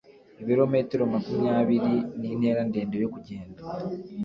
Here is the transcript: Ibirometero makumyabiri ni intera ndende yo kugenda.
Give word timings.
Ibirometero 0.41 1.03
makumyabiri 1.13 1.93
ni 2.19 2.27
intera 2.33 2.61
ndende 2.69 2.95
yo 3.03 3.09
kugenda. 3.13 3.61